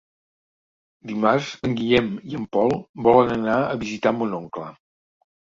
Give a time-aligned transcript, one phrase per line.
[1.11, 2.73] Dimarts en Guillem i en Pol
[3.09, 4.69] volen anar a visitar mon oncle.